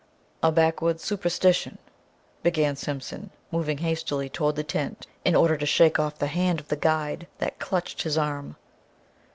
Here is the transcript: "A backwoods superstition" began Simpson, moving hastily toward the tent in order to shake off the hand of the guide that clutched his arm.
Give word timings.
"A 0.41 0.51
backwoods 0.51 1.03
superstition" 1.03 1.77
began 2.41 2.75
Simpson, 2.75 3.29
moving 3.51 3.77
hastily 3.77 4.29
toward 4.29 4.55
the 4.55 4.63
tent 4.63 5.05
in 5.23 5.35
order 5.35 5.55
to 5.57 5.65
shake 5.67 5.99
off 5.99 6.17
the 6.17 6.25
hand 6.25 6.59
of 6.59 6.69
the 6.69 6.75
guide 6.75 7.27
that 7.37 7.59
clutched 7.59 8.01
his 8.01 8.17
arm. 8.17 8.55